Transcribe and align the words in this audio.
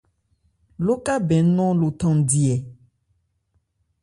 Lókabɛn 0.85 1.45
nɔn 1.55 1.73
lo 1.81 1.87
thandi 1.99 2.41
ɛ? 2.55 2.57